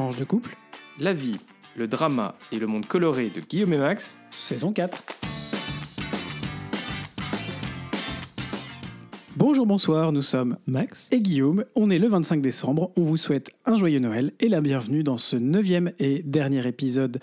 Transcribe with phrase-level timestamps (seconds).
[0.00, 0.56] Tranche de couple,
[0.98, 1.36] La vie,
[1.76, 4.16] le drama et le monde coloré de Guillaume et Max.
[4.30, 5.04] saison 4.
[9.36, 11.66] Bonjour, bonsoir, nous sommes Max et Guillaume.
[11.74, 12.92] On est le 25 décembre.
[12.96, 17.20] On vous souhaite un joyeux Noël et la bienvenue dans ce neuvième et dernier épisode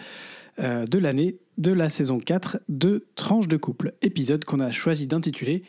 [0.60, 3.96] euh, de l'année de la saison 4 de Tranche de couple.
[4.04, 5.64] Épisode qu'on a choisi d'intituler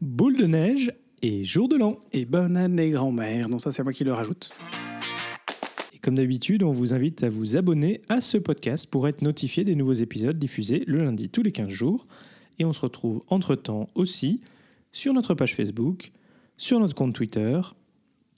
[0.00, 1.98] Boule de neige et jour de l'an.
[2.14, 3.50] Et bonne année grand-mère.
[3.50, 4.50] Non, ça c'est moi qui le rajoute.
[6.04, 9.74] Comme d'habitude, on vous invite à vous abonner à ce podcast pour être notifié des
[9.74, 12.06] nouveaux épisodes diffusés le lundi tous les 15 jours.
[12.58, 14.42] Et on se retrouve entre-temps aussi
[14.92, 16.12] sur notre page Facebook,
[16.58, 17.58] sur notre compte Twitter,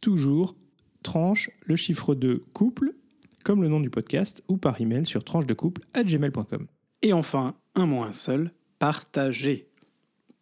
[0.00, 0.54] toujours
[1.02, 2.94] tranche le chiffre de couple,
[3.42, 6.68] comme le nom du podcast, ou par email sur tranche de couple gmail.com.
[7.02, 9.66] Et enfin, un mot un seul, partagez.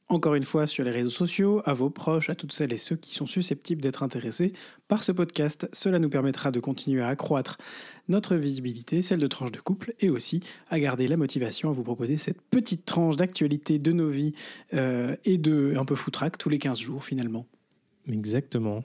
[0.08, 2.96] Encore une fois sur les réseaux sociaux, à vos proches, à toutes celles et ceux
[2.96, 4.52] qui sont susceptibles d'être intéressés
[4.86, 5.66] par ce podcast.
[5.72, 7.56] Cela nous permettra de continuer à accroître
[8.08, 11.84] notre visibilité, celle de tranche de couple, et aussi à garder la motivation à vous
[11.84, 14.34] proposer cette petite tranche d'actualité de nos vies
[14.74, 17.46] euh, et de un peu foutraque tous les 15 jours finalement.
[18.06, 18.84] Exactement.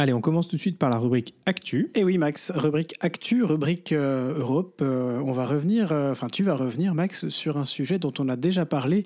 [0.00, 1.90] Allez, on commence tout de suite par la rubrique Actu.
[1.94, 6.42] Et oui Max, rubrique Actu, rubrique euh, Europe, euh, on va revenir, euh, enfin tu
[6.42, 9.04] vas revenir Max sur un sujet dont on a déjà parlé,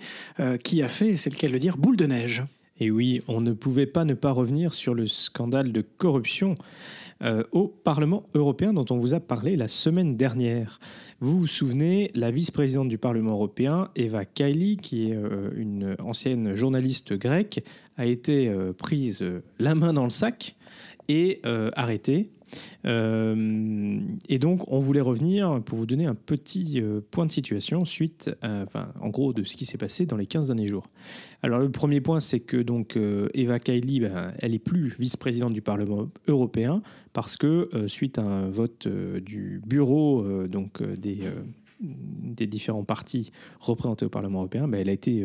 [0.63, 2.45] qui a fait, c'est lequel le dire, boule de neige.
[2.79, 6.55] Et oui, on ne pouvait pas ne pas revenir sur le scandale de corruption
[7.51, 10.79] au Parlement européen dont on vous a parlé la semaine dernière.
[11.25, 16.55] Vous vous souvenez, la vice-présidente du Parlement européen, Eva Kaili, qui est euh, une ancienne
[16.55, 17.65] journaliste grecque,
[17.97, 20.55] a été euh, prise euh, la main dans le sac
[21.09, 21.41] et
[21.77, 22.29] arrêtée.
[22.87, 27.85] Euh, et donc, on voulait revenir pour vous donner un petit euh, point de situation
[27.85, 30.89] suite, enfin, en gros, de ce qui s'est passé dans les 15 derniers jours.
[31.43, 35.53] Alors, le premier point, c'est que donc euh, Eva Kaili, ben, elle est plus vice-présidente
[35.53, 36.83] du Parlement européen
[37.13, 40.83] parce que suite à un vote du bureau donc
[41.81, 45.25] des différents partis représentés au Parlement européen, ben, elle a été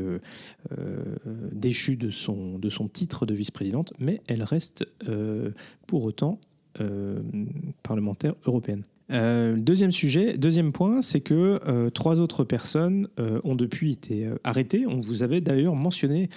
[1.51, 4.85] déchue de son, de son titre de vice-présidente, mais elle reste
[5.87, 6.39] pour autant
[7.83, 8.83] parlementaire européenne.
[9.11, 14.25] Euh, deuxième sujet, deuxième point, c'est que euh, trois autres personnes euh, ont depuis été
[14.27, 14.85] euh, arrêtées.
[14.87, 16.29] On vous avait d'ailleurs mentionné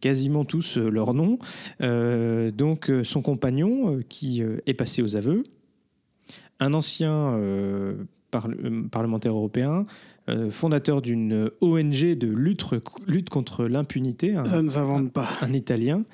[0.00, 1.38] quasiment tous euh, leurs noms.
[1.80, 5.42] Euh, donc euh, son compagnon euh, qui euh, est passé aux aveux,
[6.60, 7.94] un ancien euh,
[8.30, 9.84] parle- euh, parlementaire européen,
[10.28, 12.64] euh, fondateur d'une ONG de lutte,
[13.08, 15.26] lutte contre l'impunité, un- Ça ne s'invente pas.
[15.40, 16.04] un Italien,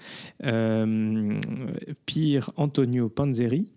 [0.45, 1.39] euh,
[2.07, 3.71] Pier Antonio Panzeri,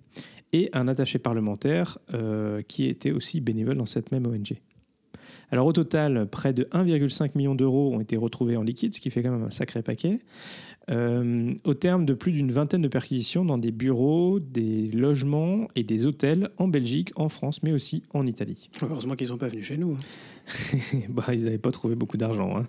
[0.53, 4.59] et un attaché parlementaire euh, qui était aussi bénévole dans cette même ONG.
[5.51, 9.09] Alors au total, près de 1,5 million d'euros ont été retrouvés en liquide, ce qui
[9.09, 10.19] fait quand même un sacré paquet,
[10.91, 15.83] euh, au terme de plus d'une vingtaine de perquisitions dans des bureaux, des logements et
[15.83, 18.69] des hôtels en Belgique, en France, mais aussi en Italie.
[18.81, 19.93] Heureusement qu'ils sont pas venus chez nous.
[19.93, 19.97] hein.
[21.09, 22.65] bah, ils n'avaient pas trouvé beaucoup d'argent, hein.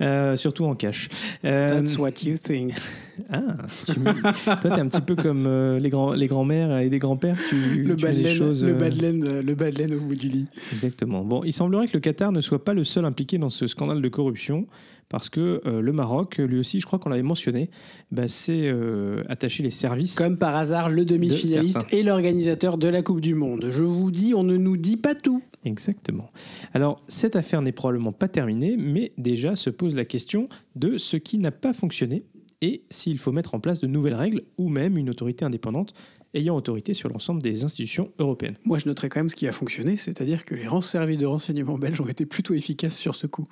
[0.00, 1.08] Euh, surtout en cash.
[1.44, 2.72] Euh, That's what you think.
[3.30, 3.56] ah,
[3.86, 7.38] tu toi, t'es un petit peu comme euh, les, grands, les grands-mères et les grands-pères.
[7.48, 8.64] Tu, Le tu laine, choses.
[8.64, 10.46] le euh, laine, le laine au bout du lit.
[10.72, 11.24] Exactement.
[11.24, 14.02] Bon, il semblerait que le Qatar ne soit pas le seul impliqué dans ce scandale
[14.02, 14.66] de corruption,
[15.08, 17.70] parce que euh, le Maroc, lui aussi, je crois qu'on l'avait mentionné,
[18.12, 20.14] bah, c'est euh, attaché les services.
[20.14, 23.68] Comme par hasard, le demi-finaliste et l'organisateur de la Coupe du Monde.
[23.70, 25.42] Je vous dis, on ne nous dit pas tout.
[25.64, 26.30] Exactement.
[26.74, 31.16] Alors, cette affaire n'est probablement pas terminée, mais déjà se pose la question de ce
[31.16, 32.24] qui n'a pas fonctionné
[32.60, 35.94] et s'il faut mettre en place de nouvelles règles ou même une autorité indépendante
[36.34, 38.56] ayant autorité sur l'ensemble des institutions européennes.
[38.64, 41.78] Moi, je noterai quand même ce qui a fonctionné, c'est-à-dire que les services de renseignement
[41.78, 43.48] belges ont été plutôt efficaces sur ce coup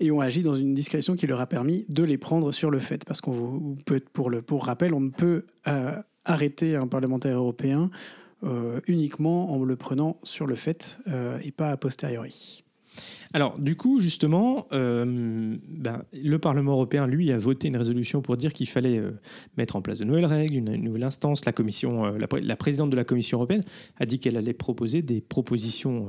[0.00, 2.78] et ont agi dans une discrétion qui leur a permis de les prendre sur le
[2.78, 3.04] fait.
[3.04, 3.78] Parce qu'on vous-
[4.12, 5.92] pour, le, pour rappel, on ne peut euh,
[6.24, 7.90] arrêter un parlementaire européen
[8.44, 12.62] euh, uniquement en le prenant sur le fait euh, et pas a posteriori.
[13.34, 18.54] Alors, du coup, justement, ben, le Parlement européen, lui, a voté une résolution pour dire
[18.54, 19.02] qu'il fallait
[19.58, 21.44] mettre en place de nouvelles règles, une, nouvelle instance.
[21.44, 23.64] La, commission, la, pré- la présidente de la Commission européenne
[23.98, 26.08] a dit qu'elle allait proposer des propositions,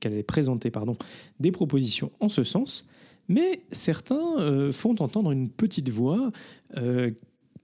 [0.00, 0.96] qu'elle allait présenter, pardon,
[1.38, 2.84] des propositions en ce sens.
[3.28, 6.30] Mais certains euh, font entendre une petite voix,
[6.76, 7.10] euh,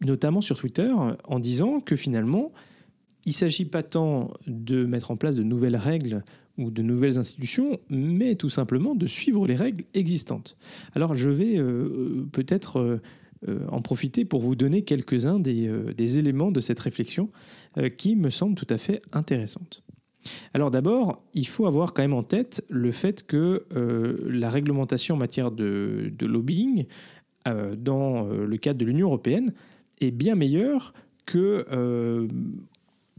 [0.04, 0.92] notamment sur Twitter,
[1.24, 2.52] en disant que finalement,
[3.26, 6.24] il ne s'agit pas tant de mettre en place de nouvelles règles
[6.56, 10.56] ou de nouvelles institutions, mais tout simplement de suivre les règles existantes.
[10.94, 13.00] Alors je vais euh, peut-être
[13.70, 17.30] en profiter pour vous donner quelques-uns des, éléments de cette réflexion
[17.96, 19.84] qui me semblent tout à fait intéressantes.
[20.54, 25.14] Alors d'abord, il faut avoir quand même en tête le fait que euh, la réglementation
[25.14, 26.86] en matière de, lobbying
[27.46, 29.52] euh, dans euh, le cadre de l'Union européenne
[30.00, 30.94] est bien meilleure
[31.26, 31.66] que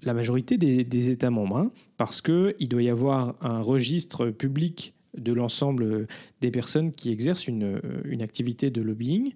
[0.01, 5.31] la majorité des, États membres, hein, parce qu'il doit y avoir un registre public de
[5.33, 6.07] l'ensemble
[6.41, 7.79] des personnes qui exercent une,
[8.21, 9.33] activité de lobbying.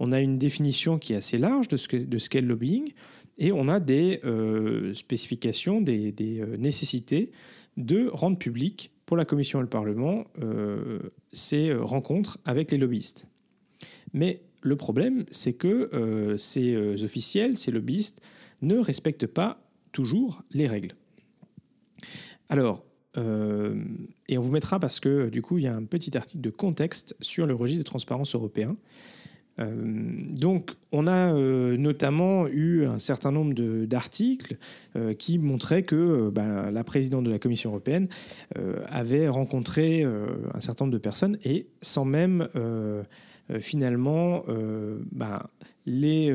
[0.00, 1.86] On a une définition qui est assez large de ce
[2.28, 2.90] qu'est le lobbying,
[3.38, 7.30] et on a des euh, spécifications, des, euh, nécessités
[7.76, 10.98] de rendre public pour la Commission et le Parlement euh,
[11.32, 13.26] ces rencontres avec les lobbyistes.
[14.12, 18.20] Mais le problème, c'est que ces officiels, ces lobbyistes,
[18.60, 19.62] ne respectent pas
[19.92, 20.96] toujours les règles.
[22.48, 22.84] Alors,
[23.16, 26.50] et on vous mettra parce que du coup, il y a un petit article de
[26.50, 28.76] contexte sur le registre de transparence européen
[29.58, 33.54] donc, on a euh, notamment eu un certain nombre
[33.86, 34.56] d'articles
[34.96, 38.08] euh, qui montraient que ben, la présidente de la Commission européenne
[38.86, 42.48] avait rencontré un certain nombre de personnes et sans même
[43.60, 44.44] finalement
[45.12, 45.38] ben,
[45.86, 46.34] les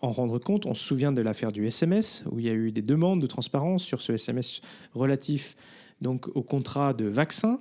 [0.00, 0.66] en rendre compte.
[0.66, 3.26] On se souvient de l'affaire du SMS où il y a eu des demandes de
[3.26, 4.60] transparence sur ce SMS
[4.94, 5.56] relatif
[6.00, 7.60] donc au contrat de vaccin.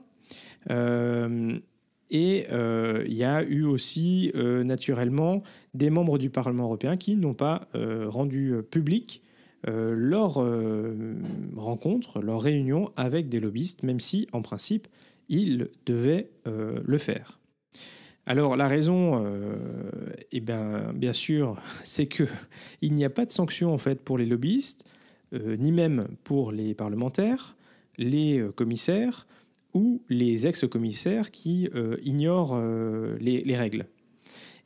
[2.12, 5.42] Et euh, il y a eu aussi, euh, naturellement,
[5.74, 9.24] des membres du Parlement européen qui n'ont pas euh, rendu public
[9.64, 10.44] leur
[11.56, 14.88] rencontre, leur réunion avec des lobbyistes, même si, en principe,
[15.30, 17.40] ils devaient le faire.
[18.26, 19.24] Alors la raison,
[20.32, 22.26] eh bien, bien sûr, c'est qu'il
[22.96, 24.92] n'y a pas de sanction en fait pour les lobbyistes,
[25.32, 27.56] ni même pour les parlementaires,
[28.00, 29.28] les commissaires,
[29.74, 33.86] ou les ex-commissaires qui euh, ignorent euh, les, règles.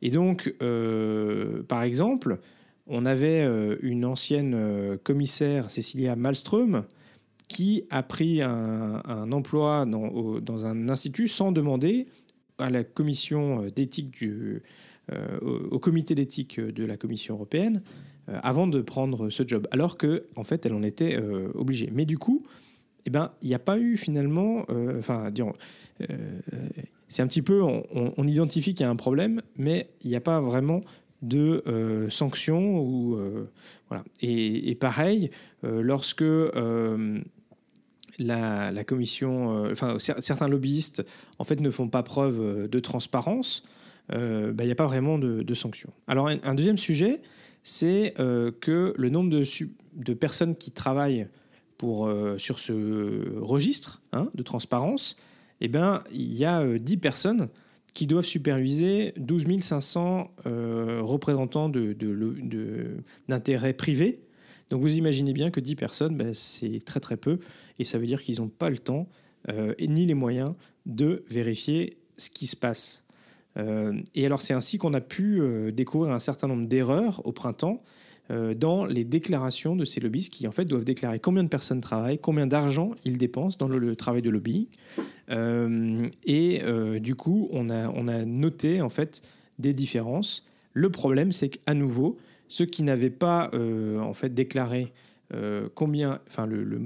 [0.02, 2.40] Et donc, euh, par exemple,
[2.88, 3.48] on avait
[3.82, 6.84] une ancienne commissaire, Cécilia Malmström,
[7.48, 12.06] qui a pris un, emploi dans, dans, un institut sans demander
[12.60, 14.62] à la commission d'éthique du,
[15.42, 17.82] au, comité d'éthique de la Commission européenne
[18.28, 21.18] avant de prendre ce job, alors que en fait elle en était
[21.56, 21.90] obligée.
[21.92, 22.46] Mais du coup,
[23.06, 26.08] eh ben, il n'y a pas eu finalement, euh, enfin, euh,
[27.08, 30.22] c'est un petit peu, on, identifie qu'il y a un problème, mais il n'y a
[30.22, 30.82] pas vraiment
[31.22, 33.18] de euh, sanctions ou
[33.90, 34.04] voilà.
[34.22, 35.30] Et, pareil,
[35.62, 36.26] lorsque
[38.18, 41.06] la, commission, enfin, certains lobbyistes,
[41.38, 43.64] en fait, ne font pas preuve de transparence,
[44.10, 45.94] ben, il n'y a pas vraiment de, sanctions.
[46.08, 47.22] Alors, un, deuxième sujet,
[47.62, 49.44] c'est que le nombre de,
[49.94, 51.28] de personnes qui travaillent
[51.78, 55.16] pour, euh, sur ce registre hein, de transparence,
[55.62, 57.50] eh ben, il y a 10 euh, personnes
[57.94, 61.72] qui doivent superviser 12 500 euh, représentants
[63.30, 64.20] d'intérêts privés.
[64.70, 67.40] Donc vous imaginez bien que 10 personnes, ben, c'est très très peu,
[67.80, 69.08] et ça veut dire qu'ils n'ont pas le temps
[69.78, 70.56] et ni les moyens
[70.88, 73.04] de vérifier ce qui se passe.
[74.16, 75.40] et alors c'est ainsi qu'on a pu
[75.72, 77.84] découvrir un certain nombre d'erreurs au printemps euh,
[78.30, 82.18] dans les déclarations de ces lobbyistes qui en fait doivent déclarer combien de personnes travaillent,
[82.18, 84.68] combien d'argent ils dépensent dans le, travail de lobby.
[85.30, 89.22] Euh, et euh, du coup, on a, on a noté en fait
[89.60, 90.44] des différences.
[90.74, 92.18] Le problème, c'est qu'à nouveau,
[92.48, 94.92] ceux qui n'avaient pas en fait déclaré
[95.74, 96.82] combien, enfin le,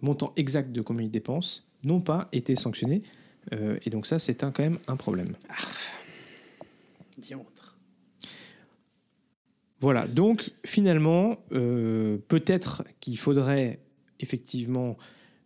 [0.00, 3.00] montant exact de combien ils dépensent, n'ont pas été sanctionnés.
[3.52, 5.34] et donc ça, c'est quand même un problème.
[5.48, 5.54] Ah.
[9.86, 13.78] Voilà, donc finalement, euh, peut-être qu'il faudrait
[14.18, 14.96] effectivement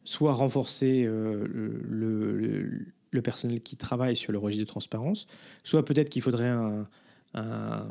[0.02, 5.26] soit renforcer euh, le, personnel qui travaille sur le registre de transparence,
[5.62, 7.88] soit peut-être qu'il faudrait un,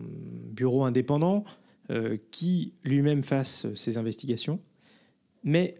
[0.51, 1.43] bureau indépendant
[1.91, 4.59] euh, qui lui-même fasse ces investigations.
[5.43, 5.77] Mais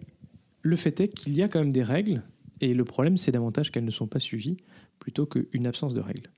[0.61, 2.21] le fait est qu'il y a quand même des règles,
[2.61, 4.57] et le problème c'est davantage qu'elles ne sont pas suivies
[4.99, 6.29] plutôt qu'une absence de règles.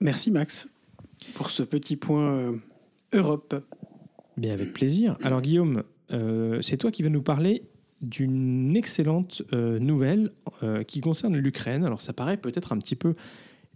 [0.00, 0.68] Merci Max
[1.34, 2.56] pour ce petit point euh,
[3.12, 3.54] Europe.
[4.36, 5.16] Bien, avec plaisir.
[5.22, 7.64] Alors, Guillaume, euh, c'est toi qui vas nous parler
[8.00, 10.32] d'une excellente euh, nouvelle
[10.86, 11.84] qui concerne l'Ukraine.
[11.84, 13.14] Alors, ça paraît peut-être un petit peu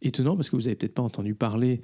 [0.00, 1.82] étonnant parce que vous n'avez peut-être pas entendu parler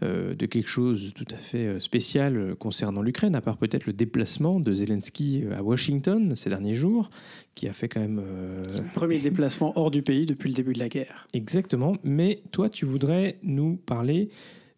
[0.00, 4.72] de quelque chose tout à fait spécial concernant l'Ukraine, à part peut-être le déplacement de
[4.72, 7.10] Zelensky à Washington ces derniers jours,
[7.54, 8.22] qui a fait quand même...
[8.68, 11.26] Son premier déplacement hors du pays depuis le début de la guerre.
[11.32, 14.28] Exactement, mais toi tu voudrais nous parler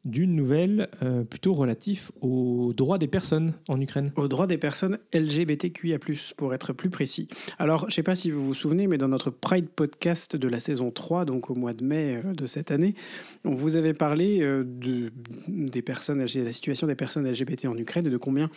[0.06, 4.12] d'une nouvelle euh, plutôt relative aux droits des personnes en Ukraine.
[4.16, 5.98] Aux droits des personnes LGBTQIA+,
[6.36, 7.28] pour être plus précis.
[7.58, 10.48] Alors, je ne sais pas si vous vous souvenez, mais dans notre Pride podcast de
[10.48, 12.94] la saison 3, donc au mois de mai euh, de cette année,
[13.44, 15.12] on vous avait parlé euh, de,
[15.48, 18.48] des personnes, de la situation des personnes LGBT en Ukraine et de combien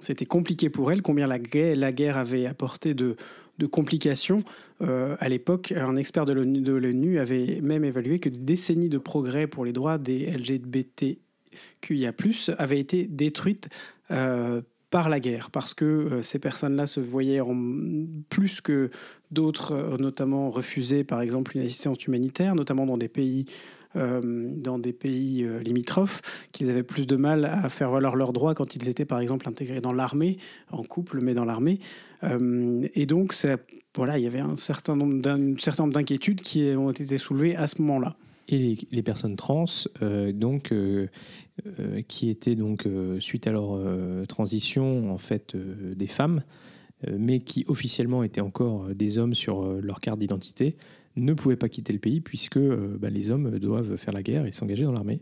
[0.00, 3.16] c'était compliqué pour elles, combien la guerre, la guerre avait apporté de
[3.58, 4.38] de complications.
[4.82, 9.46] Euh, à l'époque, un expert de l'ONU avait même évalué que des décennies de progrès
[9.46, 11.18] pour les droits des LGBT
[11.82, 12.12] LGBTQIA+,
[12.58, 13.68] avait été détruite
[14.08, 17.56] par la guerre, parce que ces personnes-là se voyaient en,
[18.28, 18.90] plus que
[19.30, 23.46] d'autres, notamment refuser par exemple une assistance humanitaire, notamment dans des pays
[23.96, 26.20] euh, dans des pays euh, limitrophes,
[26.52, 29.48] qu'ils avaient plus de mal à faire valoir leurs droits quand ils étaient par exemple
[29.48, 30.38] intégrés dans l'armée,
[30.70, 31.80] en couple, mais dans l'armée.
[32.22, 33.34] Euh, et donc,
[33.94, 38.16] voilà, il y avait un certain nombre d'inquiétudes qui ont été soulevées à ce moment-là.
[38.48, 39.64] Et les, personnes trans,
[40.32, 40.72] donc,
[42.06, 42.86] qui étaient donc
[43.18, 43.80] suite à leur
[44.28, 46.44] transition en fait des femmes,
[47.10, 50.76] mais qui officiellement étaient encore des hommes sur leur carte d'identité,
[51.16, 54.46] ne pouvaient pas quitter le pays puisque euh, bah, les hommes doivent faire la guerre
[54.46, 55.20] et s'engager dans l'armée.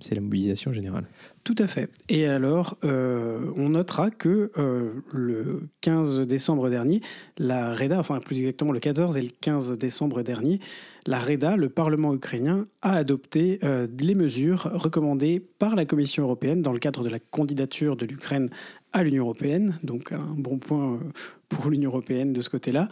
[0.00, 1.04] C'est la mobilisation générale.
[1.44, 1.90] Tout à fait.
[2.08, 7.00] Et alors, euh, on notera que euh, le 15 décembre dernier,
[7.38, 10.60] la REDA, enfin plus exactement le 14 et le 15 décembre dernier,
[11.06, 13.58] la REDA, le Parlement ukrainien, a adopté
[13.98, 18.50] les mesures recommandées par la Commission européenne dans le cadre de la candidature de l'Ukraine
[18.92, 19.78] à l'Union européenne.
[19.82, 21.00] Donc un bon point
[21.48, 22.88] pour l'Union européenne de ce côté-là.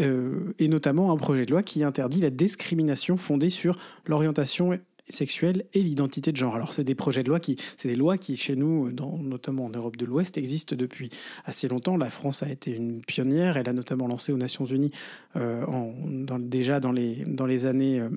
[0.00, 4.76] Euh, et notamment un projet de loi qui interdit la discrimination fondée sur l'orientation
[5.08, 6.54] sexuelle et l'identité de genre.
[6.54, 9.66] Alors c'est des projets de loi qui, c'est des lois qui chez nous, dans, notamment
[9.66, 11.10] en Europe de l'Ouest, existent depuis
[11.44, 11.96] assez longtemps.
[11.96, 13.56] La France a été une pionnière.
[13.56, 14.92] Elle a notamment lancé aux Nations Unies
[15.36, 15.92] euh, en,
[16.38, 18.08] déjà dans les dans les années euh,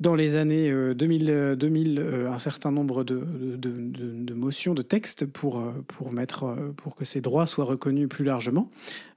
[0.00, 3.24] dans les années 2000, 2000 euh, un certain nombre de,
[3.56, 8.70] de, motions, de textes pour, pour, mettre, pour que ces droits soient reconnus plus largement.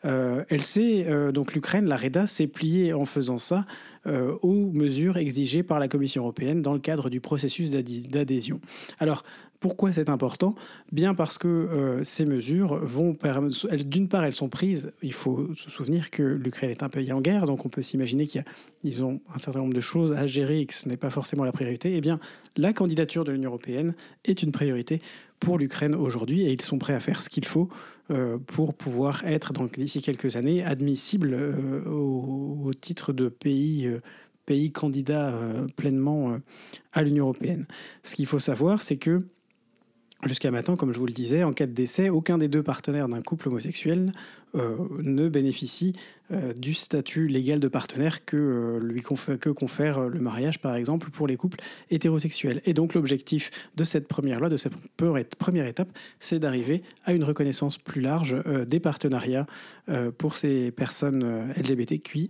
[0.03, 3.65] elle s'est, donc l'Ukraine, la REDA, s'est pliée en faisant ça
[4.07, 8.61] aux mesures exigées par la Commission européenne dans le cadre du processus d'adhésion.
[8.99, 9.23] Alors,
[9.59, 10.55] pourquoi c'est important?
[10.91, 13.75] Bien parce que euh, ces mesures vont permettre.
[13.85, 14.91] D'une part, elles sont prises.
[15.01, 18.27] Il faut se souvenir que l'Ukraine est un pays en guerre, donc on peut s'imaginer
[18.27, 21.43] qu'ils ont un certain nombre de choses à gérer et que ce n'est pas forcément
[21.43, 21.95] la priorité.
[21.95, 22.19] Eh bien,
[22.55, 23.95] la candidature de l'Union européenne
[24.25, 25.01] est une priorité
[25.39, 27.96] pour l'Ukraine aujourd'hui et ils sont prêts à faire ce qu'il faut euh,
[28.47, 33.89] pour pouvoir être, d'ici quelques années, admissibles euh, au, titre de pays
[34.45, 35.33] pays candidat
[35.75, 36.37] pleinement
[36.93, 37.65] à l'Union européenne.
[38.03, 39.23] Ce qu'il faut savoir, c'est que
[40.23, 43.07] Jusqu'à maintenant, comme je vous le disais, en cas de décès, aucun des deux partenaires
[43.07, 44.13] d'un couple homosexuel
[44.55, 45.99] euh, ne bénéficie euh,
[46.57, 51.09] du statut légal de partenaire que, euh, lui confère, que confère le mariage, par exemple,
[51.09, 52.61] pour les couples hétérosexuels.
[52.65, 54.73] Et donc l'objectif de cette première loi, de cette
[55.37, 58.35] première étape, c'est d'arriver à une reconnaissance plus large
[58.67, 59.45] des partenariats
[60.17, 62.27] pour ces personnes LGBTQIA.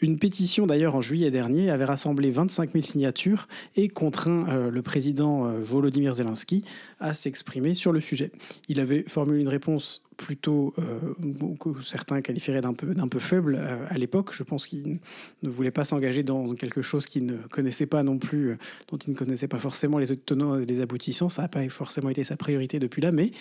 [0.00, 5.44] Une pétition d'ailleurs en juillet dernier avait rassemblé 25 000 signatures et contraint le président
[5.60, 6.64] Volodymyr Zelensky
[7.04, 8.32] à s'exprimer sur le sujet.
[8.68, 13.58] Il avait formulé une réponse plutôt euh, que certains qualifieraient d'un peu, d'un peu faible
[13.60, 14.30] euh, à l'époque.
[14.32, 14.98] Je pense qu'il
[15.42, 18.56] ne voulait pas s'engager dans quelque chose qu'il ne connaissait pas non plus, euh,
[18.90, 21.28] dont il ne connaissait pas forcément les tenants et les aboutissants.
[21.28, 23.32] Ça n'a pas forcément été sa priorité depuis là, mais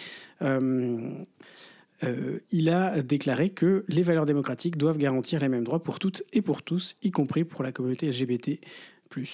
[2.52, 6.42] il a déclaré que les valeurs démocratiques doivent garantir les mêmes droits pour toutes et
[6.42, 8.60] pour tous, y compris pour la communauté LGBT.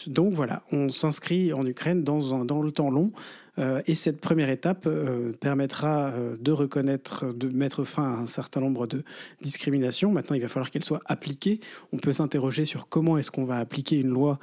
[0.07, 3.11] Donc voilà, on s'inscrit en Ukraine dans, dans le temps long.
[3.59, 8.27] Euh, et cette première étape euh, permettra euh, de reconnaître, de mettre fin à un
[8.27, 9.03] certain nombre de
[9.41, 10.11] discriminations.
[10.11, 11.59] Maintenant, il va falloir qu'elles soient appliquées.
[11.91, 14.39] On peut s'interroger sur comment est-ce qu'on va appliquer une loi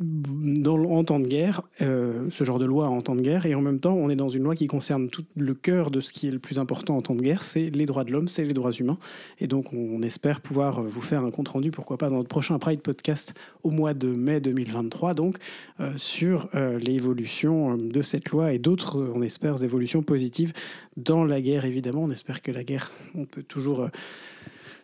[0.00, 3.54] dans, en temps de guerre, euh, ce genre de loi en temps de guerre, et
[3.54, 6.12] en même temps, on est dans une loi qui concerne tout le cœur de ce
[6.12, 8.44] qui est le plus important en temps de guerre, c'est les droits de l'homme, c'est
[8.44, 8.98] les droits humains.
[9.40, 12.80] Et donc, on espère pouvoir vous faire un compte-rendu, pourquoi pas, dans notre prochain Pride
[12.80, 15.36] Podcast au mois de mai 2023, donc,
[15.80, 20.52] euh, sur euh, l'évolution de cette loi et d'autres, on espère, évolutions positives
[20.96, 22.04] dans la guerre, évidemment.
[22.04, 23.88] On espère que la guerre, on peut toujours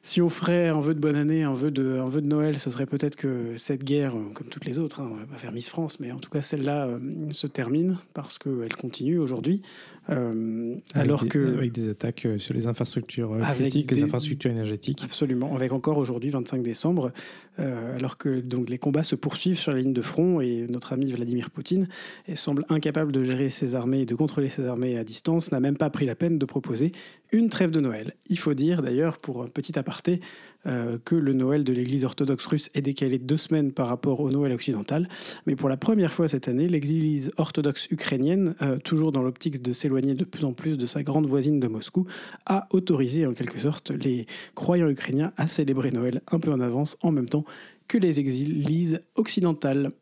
[0.06, 2.60] si on ferait un vœu de bonne année, un vœu de, un vœu de Noël,
[2.60, 5.50] ce serait peut-être que cette guerre, euh, comme toutes les autres, hein, va pas faire
[5.50, 6.98] Miss France, mais en tout cas celle-là euh,
[7.30, 9.62] se termine parce qu'elle continue aujourd'hui.
[10.08, 15.02] Euh, alors que avec des attaques sur les infrastructures critiques, les infrastructures énergétiques.
[15.04, 17.12] Absolument, avec encore aujourd'hui 25 décembre,
[17.58, 21.10] alors que donc les combats se poursuivent sur la ligne de front et notre ami
[21.10, 21.88] Vladimir Poutine
[22.34, 25.76] semble incapable de gérer ses armées et de contrôler ses armées à distance, n'a même
[25.76, 26.92] pas pris la peine de proposer
[27.32, 28.14] une trêve de Noël.
[28.28, 30.20] Il faut dire d'ailleurs, pour un petit aparté,
[30.66, 34.30] euh, que le Noël de l'Église orthodoxe russe est décalé deux semaines par rapport au
[34.30, 35.08] Noël occidental.
[35.46, 39.73] Mais pour la première fois cette année, l'Église orthodoxe ukrainienne, euh, toujours dans l'optique de
[39.73, 42.06] s'éloigner de plus en plus de sa grande voisine de Moscou,
[42.46, 46.96] a autorisé en quelque sorte les croyants ukrainiens à célébrer Noël un peu en avance,
[47.02, 47.44] en même temps
[47.88, 49.92] que les églises occidentales.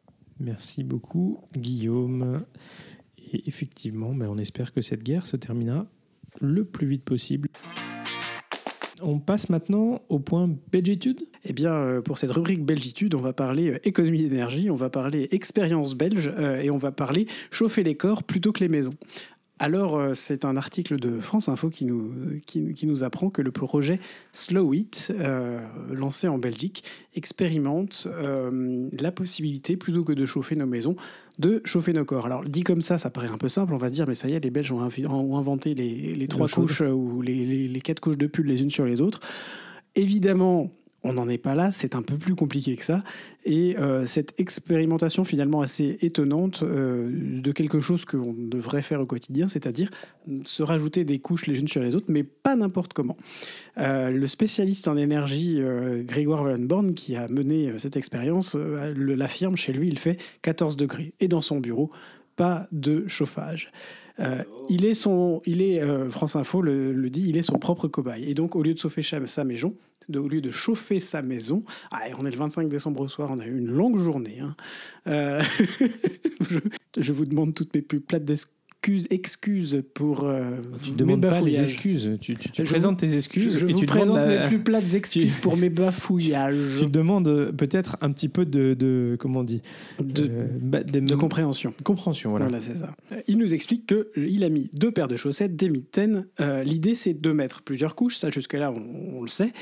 [0.41, 2.43] Merci beaucoup, Guillaume.
[3.33, 5.87] Et effectivement, mais on espère que cette guerre se terminera
[6.41, 7.49] le plus vite possible.
[9.03, 11.21] On passe maintenant au point Belgitude.
[11.45, 14.89] Eh bien, euh, pour cette rubrique Belgitude, on va parler euh, économie d'énergie, on va
[14.89, 18.95] parler expérience belge euh, et on va parler chauffer les corps plutôt que les maisons.
[19.61, 22.13] Alors, euh, c'est un article de France Info qui nous,
[22.45, 24.01] qui, qui nous apprend que le projet
[24.33, 25.61] Slow It, euh,
[25.93, 26.83] lancé en Belgique,
[27.15, 30.97] expérimente euh, la possibilité, plutôt que de chauffer nos maisons,
[31.39, 32.27] de chauffer nos corps.
[32.27, 33.75] Alors, dit comme ça, ça paraît un peu simple.
[33.75, 36.49] On va se dire, mais ça y est, les Belges ont, inventé les, les trois
[36.49, 39.21] couches ou les, les- les quatre couches de pull les unes sur les autres.
[39.95, 40.73] Évidemment,
[41.05, 43.05] on n'en est pas là, c'est un peu plus compliqué que ça.
[43.45, 49.07] Et euh, cette expérimentation finalement assez étonnante euh, de quelque chose qu'on devrait faire au
[49.07, 49.91] quotidien, c'est-à-dire
[50.45, 53.19] se rajouter des couches les unes sur les autres, mais pas n'importe comment.
[53.77, 55.61] Euh, le spécialiste en énergie
[56.01, 61.13] Grégoire Wallenborn, qui a mené cette expérience, l'affirme chez lui, il fait 14 degrés.
[61.21, 61.91] Et dans son bureau,
[62.37, 63.71] pas de chauffage.
[64.21, 67.89] Euh, il est son, il est euh, France Info le, dit, il est son propre
[67.89, 68.31] cobaye.
[68.31, 69.75] Et donc au lieu de chauffer cha- sa maison,
[70.15, 73.39] au lieu de chauffer sa maison, ah, on est le 25 décembre au soir, on
[73.41, 74.41] a eu une longue journée.
[74.41, 74.55] hein.
[75.07, 75.43] Euh,
[76.49, 76.59] je,
[76.99, 78.25] je vous demande toutes mes plus plates
[78.85, 80.51] excuses, excuses pour euh,
[80.83, 82.11] Tu ne mes demandes pas les excuses.
[82.21, 84.47] Tu, tu- tu Je présentes vous- tes excuses Je, et vous tu présente mes la-
[84.49, 89.17] plus plates excuses pour mes bafouillages tu demandes euh, peut-être un petit peu de, de
[89.19, 89.63] comment on dit
[90.01, 91.73] de, euh, bah, des- de compréhension.
[91.83, 92.31] compréhension.
[92.31, 92.47] Voilà.
[92.49, 92.95] Voilà, c'est ça.
[93.27, 96.27] Il nous explique qu'il a mis deux paires de chaussettes, des mitaines.
[96.41, 99.53] Euh, L'idée, c'est de mettre plusieurs couches, ça jusque-là, on, on le sait.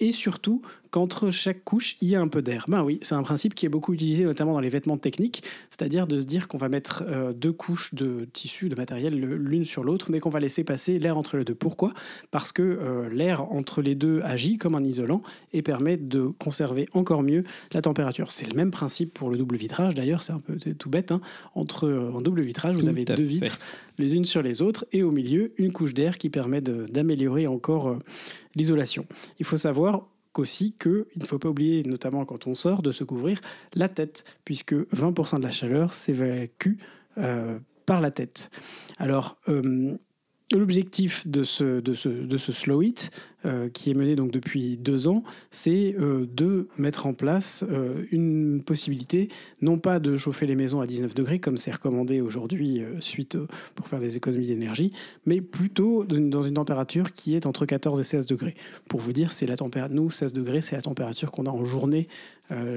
[0.00, 2.66] Et surtout, qu'entre chaque couche, il y a un peu d'air.
[2.68, 6.06] Ben oui, c'est un principe qui est beaucoup utilisé, notamment dans les vêtements techniques, c'est-à-dire
[6.06, 9.84] de se dire qu'on va mettre euh, deux couches de tissu, de matériel, l'une sur
[9.84, 11.54] l'autre, mais qu'on va laisser passer l'air entre les deux.
[11.54, 11.94] Pourquoi?
[12.30, 15.22] Parce que euh, l'air entre les deux agit comme un isolant
[15.54, 18.30] et permet de conserver encore mieux la température.
[18.30, 21.10] C'est le même principe pour le double vitrage, d'ailleurs, c'est un peu tout bête.
[21.10, 21.22] hein.
[21.54, 23.22] Entre, euh, en double vitrage, vous avez deux fait.
[23.22, 23.58] vitres
[23.98, 27.96] les unes sur les autres, et au milieu, une couche d'air qui permet d'améliorer encore
[28.54, 29.06] l'isolation.
[29.38, 33.04] Il faut savoir qu'aussi qu'il ne faut pas oublier, notamment quand on sort, de se
[33.04, 33.40] couvrir
[33.74, 36.78] la tête, puisque 20% de la chaleur s'évacue
[37.18, 38.50] euh, par la tête.
[38.98, 39.96] Alors, euh,
[40.52, 43.10] L'objectif de ce, de, ce, de ce Slow It,
[43.44, 48.04] euh, qui est mené donc depuis deux ans, c'est euh, de mettre en place euh,
[48.12, 49.30] une possibilité,
[49.62, 53.36] non pas de chauffer les maisons à 19 degrés, comme c'est recommandé aujourd'hui suite
[53.74, 54.92] pour faire des économies d'énergie,
[55.26, 58.54] mais plutôt dans une température qui est entre 14 et 16 degrés.
[58.88, 59.56] Pour vous dire, c'est la
[59.90, 62.08] nous, 16 degrés, c'est la température qu'on a en journée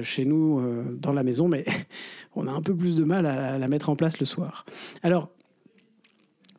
[0.02, 0.62] chez nous
[0.94, 1.64] dans la maison, mais
[2.34, 4.64] on a un peu plus de mal à, à la mettre en place le soir.
[5.02, 5.30] Alors,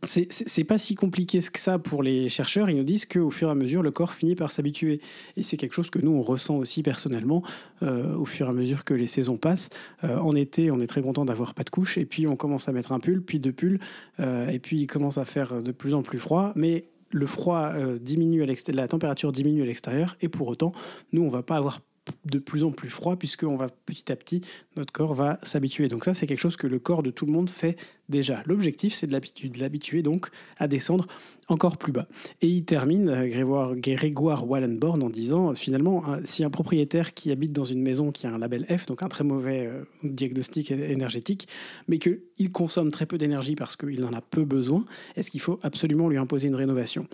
[0.04, 2.70] c'est- pas si compliqué que ça pour les chercheurs.
[2.70, 5.02] Ils nous disent qu'au fur et à mesure, le corps finit par s'habituer.
[5.36, 7.44] Et c'est quelque chose que nous, on ressent aussi personnellement
[7.84, 9.70] euh, au fur et à mesure que les saisons passent.
[10.04, 11.98] Euh, en été, on est très content d'avoir pas de couche.
[11.98, 13.80] Et puis, on commence à mettre un pull, puis deux pulls.
[14.20, 16.54] euh, et puis, il commence à faire de plus en plus froid.
[16.56, 20.18] Mais le froid diminue, à la température diminue à l'extérieur.
[20.22, 20.74] Et pour autant,
[21.14, 21.80] nous, on va pas avoir
[22.26, 24.42] de plus en plus froid puisqu'on va petit à petit
[24.76, 25.88] notre corps va s'habituer.
[25.88, 27.78] Donc ça c'est quelque chose que le corps de tout le monde fait
[28.10, 28.42] déjà.
[28.46, 31.08] L'objectif c'est de l'habituer donc à descendre
[31.48, 32.08] encore plus bas.
[32.42, 37.32] Et il termine euh, Grégoire, Grégoire Wallenborn en disant euh, finalement si un propriétaire qui
[37.32, 40.72] habite dans une maison qui a un label F donc un très mauvais euh, diagnostic
[40.72, 41.48] énergétique
[41.88, 45.60] mais qu'il consomme très peu d'énergie parce qu'il en a peu besoin est-ce qu'il faut
[45.64, 47.08] absolument lui imposer une rénovation?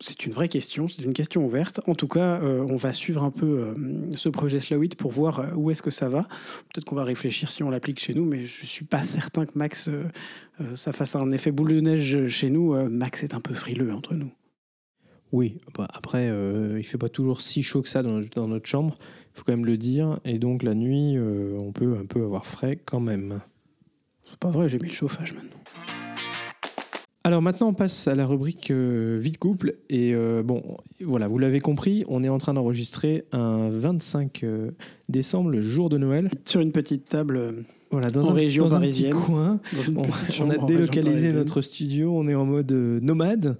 [0.00, 1.80] C'est une vraie question, c'est une question ouverte.
[1.88, 3.74] En tout cas, euh, on va suivre un peu euh,
[4.14, 6.22] ce projet Slow It pour voir euh, où est-ce que ça va.
[6.72, 9.52] Peut-être qu'on va réfléchir si on l'applique chez nous, mais je suis pas certain que
[9.56, 10.04] Max, euh,
[10.76, 12.74] ça fasse un effet boule de neige chez nous.
[12.88, 14.30] Max est un peu frileux entre nous.
[15.32, 16.32] Oui, bah, après,
[16.78, 19.52] il fait pas toujours si chaud que ça dans, dans notre chambre, il faut quand
[19.52, 20.18] même le dire.
[20.24, 23.40] Et donc la nuit, on peut un peu avoir frais quand même.
[24.28, 25.57] C'est pas vrai, j'ai mis le chauffage maintenant.
[27.28, 29.74] Alors maintenant, on passe à la rubrique euh, vie de couple.
[29.90, 30.62] Et euh, bon,
[31.04, 34.70] voilà, vous l'avez compris, on est en train d'enregistrer un 25 euh,
[35.10, 36.30] décembre, le jour de Noël.
[36.46, 37.52] Sur une petite table euh,
[37.90, 39.12] Voilà, dans En un, région dans un parisienne.
[39.12, 39.60] petit coin.
[39.92, 40.04] dans
[40.40, 43.58] On, a délocalisé notre studio, on est en mode nomade.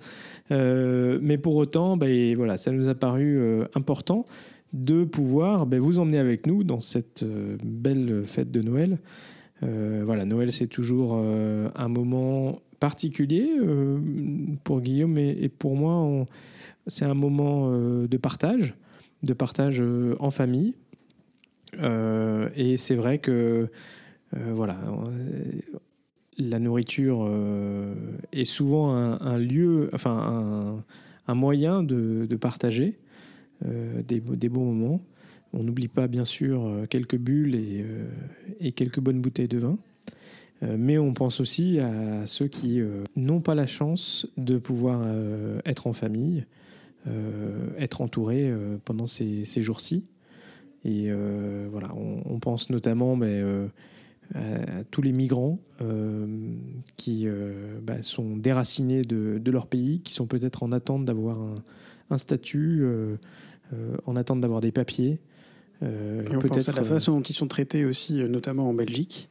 [0.51, 3.39] Mais pour autant, ben, voilà, ça nous a paru
[3.75, 4.25] important
[4.73, 7.23] de pouvoir ben, vous emmener avec nous dans cette
[7.63, 8.97] belle fête de Noël.
[9.61, 13.99] Voilà, Noël, c'est toujours un moment particulier euh,
[14.65, 16.27] pour Guillaume et, pour moi.
[16.87, 18.75] C'est un moment euh, de partage,
[19.23, 20.75] de partage euh, en famille.
[22.57, 23.69] Et c'est vrai que
[24.33, 24.79] voilà,
[26.39, 27.31] la nourriture
[28.33, 30.83] est souvent un, lieu, enfin
[31.27, 32.97] un, moyen de, partager
[33.63, 35.03] des, bons moments.
[35.53, 37.55] On n'oublie pas bien sûr quelques bulles
[38.61, 39.79] et quelques bonnes bouteilles de vin.
[40.63, 45.01] Euh, mais on pense aussi à ceux qui euh, n'ont pas la chance de pouvoir
[45.05, 46.45] euh, être en famille.
[47.79, 48.53] être entouré
[48.85, 50.05] pendant ces, ces jours-ci.
[50.85, 51.11] Et
[51.71, 53.43] voilà, on, on, pense notamment mais,
[54.35, 55.59] à tous les migrants
[56.99, 57.27] qui
[57.83, 61.63] bah, sont déracinés de, de, leur pays, qui sont peut-être en attente d'avoir un,
[62.11, 62.85] un, statut,
[64.05, 65.19] en attente d'avoir des papiers.
[65.83, 69.29] Euh, et on pense à la façon dont ils sont traités aussi, notamment en Belgique,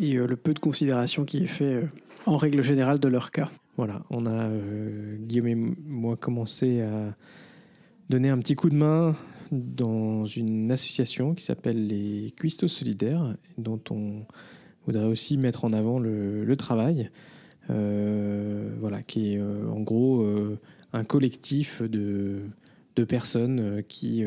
[0.00, 1.88] et le peu de considération qui est fait
[2.26, 3.50] en règle générale de leur cas.
[3.76, 7.16] Voilà, on a, euh, Guillaume et moi, commencé à
[8.10, 9.14] donner un petit coup de main
[9.50, 14.26] dans une association qui s'appelle les Cuistos Solidaires, dont on
[14.86, 17.10] voudrait aussi mettre en avant le, travail,
[17.70, 20.26] euh, voilà, qui est euh, en gros
[20.92, 22.40] un collectif de,
[22.96, 24.22] de personnes qui,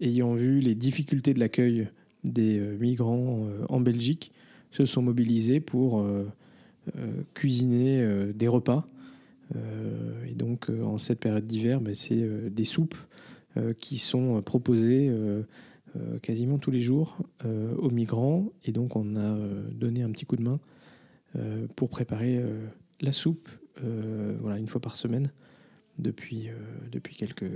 [0.00, 1.88] ayant vu les difficultés de l'accueil
[2.24, 4.32] des migrants en Belgique,
[4.70, 6.04] se sont mobilisés pour
[6.96, 8.86] euh, cuisiner euh, des repas.
[9.56, 12.96] Euh, et donc, en cette période d'hiver, ben, c'est des soupes
[13.80, 15.10] qui sont proposées
[16.22, 18.52] quasiment tous les jours aux migrants.
[18.64, 19.36] Et donc, on a
[19.72, 20.60] donné un petit coup de main
[21.74, 22.40] pour préparer
[23.00, 23.48] la soupe,
[23.82, 25.32] voilà, une fois par semaine
[25.98, 26.50] depuis,
[27.16, 27.50] quelques.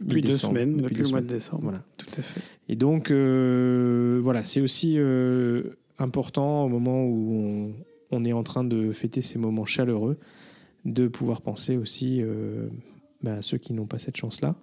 [0.00, 1.64] Depuis deux semaines, depuis, le mois de décembre.
[1.64, 1.82] Voilà.
[1.98, 2.40] Tout à fait.
[2.68, 4.98] Et donc, voilà, c'est aussi
[6.00, 7.72] important au moment où
[8.10, 10.18] on, est en train de fêter ces moments chaleureux,
[10.84, 12.68] de pouvoir penser aussi euh,
[13.22, 14.56] bah, à ceux qui n'ont pas cette chance-là.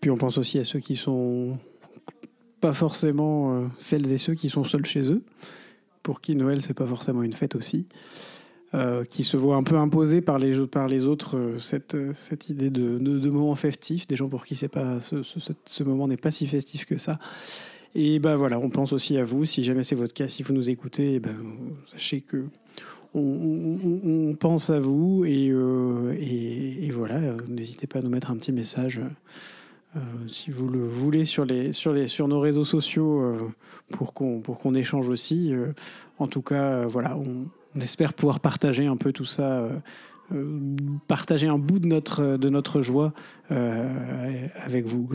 [0.00, 1.58] Puis on pense aussi à ceux qui sont
[2.60, 5.22] pas forcément euh, celles et ceux qui sont seuls chez eux,
[6.02, 7.86] pour qui Noël c'est pas forcément une fête aussi,
[8.74, 12.70] euh, qui se voient un peu imposés par les, par les autres cette, cette idée
[12.70, 16.46] de, de, moment festif, des gens pour qui pas ce, ce moment n'est pas si
[16.46, 17.18] festif que ça,
[17.94, 19.44] et ben voilà, on pense aussi à vous.
[19.44, 21.36] Si jamais c'est votre cas, si vous nous écoutez, eh ben,
[21.86, 22.46] sachez que
[23.14, 28.50] on, pense à vous et, euh, et, voilà, n'hésitez pas à nous mettre un petit
[28.50, 29.00] message
[29.94, 33.38] euh, si vous le voulez sur, les, sur, les, sur nos réseaux sociaux euh,
[33.90, 35.54] pour qu'on échange aussi.
[36.18, 39.68] en tout cas, voilà, on, on, espère pouvoir partager un peu tout ça
[40.32, 43.12] euh, partager un bout de notre, de notre joie
[43.50, 45.06] euh, avec vous.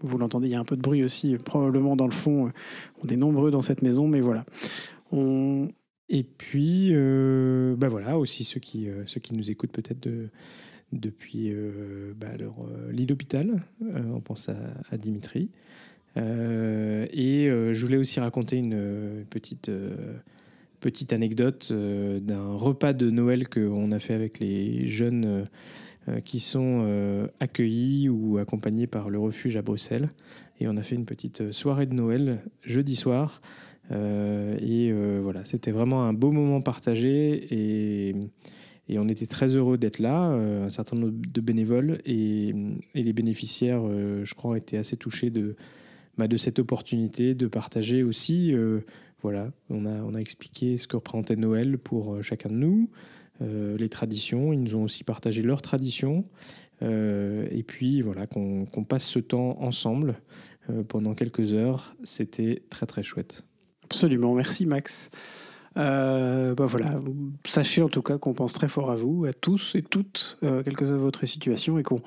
[0.00, 2.50] Vous l'entendez, il y a un peu de bruit aussi, probablement dans le fond.
[3.02, 4.44] On est nombreux dans cette maison, mais voilà.
[5.12, 5.68] On...
[6.08, 10.30] Et puis, euh, bah voilà, aussi ceux qui, ceux qui nous écoutent peut-être de,
[10.92, 11.54] depuis
[12.16, 12.54] bah leur
[12.92, 13.62] d'hôpital.
[13.80, 14.56] on pense à,
[14.90, 15.50] à Dimitri.
[16.16, 19.70] et je voulais aussi raconter une petite
[20.80, 25.44] petite anecdote euh, d'un repas de Noël qu'on a fait avec les jeunes euh,
[26.08, 30.08] euh, qui sont accueillis ou accompagnés par le refuge à Bruxelles.
[30.58, 33.40] Et on a fait une petite soirée de Noël jeudi soir.
[33.90, 38.14] et voilà, c'était vraiment un beau moment partagé et,
[38.98, 42.54] on était très heureux d'être là, un certain nombre de bénévoles et,
[42.94, 43.82] les bénéficiaires,
[44.24, 45.56] je crois, étaient assez touchés de,
[46.18, 48.52] bah, de cette opportunité de partager aussi
[49.22, 52.90] voilà, on a, on a expliqué ce que représentait Noël pour euh, chacun de nous,
[53.42, 54.52] euh, les traditions.
[54.52, 56.24] Ils nous ont aussi partagé leurs traditions.
[56.82, 60.14] Euh, et puis voilà, qu'on passe ce temps ensemble
[60.88, 61.94] pendant quelques heures.
[62.04, 63.44] C'était très très chouette.
[63.84, 65.10] Absolument, merci Max.
[65.74, 67.00] bah voilà,
[67.44, 70.76] sachez en tout cas qu'on pense très fort à vous, à tous et toutes, quelle
[70.76, 72.02] que soit votre situation, et qu'on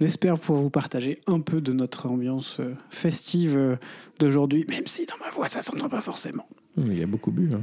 [0.00, 3.78] espère pouvoir vous partager un peu de notre ambiance festive
[4.18, 6.46] d'aujourd'hui, même si dans ma voix ça s'entend pas forcément.
[6.76, 7.52] Il a beaucoup bu.
[7.54, 7.62] Hein.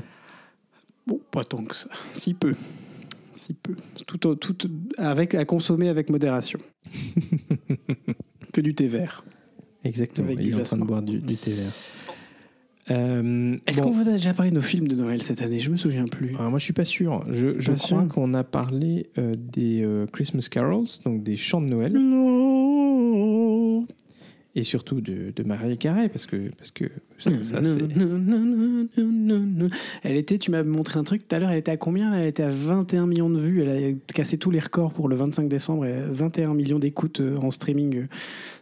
[1.06, 1.90] Bon, pas tant que ça.
[2.14, 2.56] Si peu.
[3.36, 3.76] Si peu.
[4.08, 4.58] Tout, tout
[4.98, 6.60] avec, à consommer avec modération.
[8.54, 9.24] que du thé vert.
[9.84, 10.30] Exactement.
[10.30, 11.72] il est en train de boire du, thé vert.
[12.92, 15.60] Euh, Est-ce qu'on vous a déjà parlé de nos films de Noël cette année?
[15.60, 16.34] Je me souviens plus.
[16.40, 17.26] Ah, moi, je suis pas sûr.
[17.30, 21.68] Je, je crois qu'on a parlé euh, des euh, Christmas carols, donc des chants de
[21.68, 21.94] Noël.
[24.56, 26.86] Non et surtout de, de Marie Carré, parce que, parce que
[27.20, 27.32] ça,
[30.04, 32.14] Elle était, tu m'as montré un truc tout à l'heure, elle était à combien?
[32.14, 35.16] Elle était à 21 millions de vues, elle a cassé tous les records pour le
[35.16, 38.08] 25 décembre, et 21 millions d'écoutes euh, en streaming euh,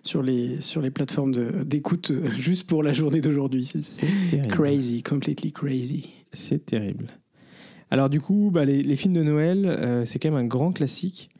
[0.03, 3.65] sur les, sur les plateformes d'écoute euh, juste pour la journée d'aujourd'hui.
[3.65, 6.09] C'est crazy, completely crazy.
[6.31, 7.07] C'est terrible.
[7.89, 11.30] Alors du coup, bah, les, les, films de Noël, c'est quand même un grand classique.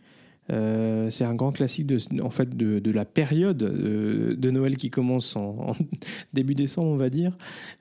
[0.52, 5.36] Euh, c'est un grand classique de, en fait, de, la période de, Noël qui commence
[5.36, 5.76] en,
[6.34, 7.38] début décembre, on va dire.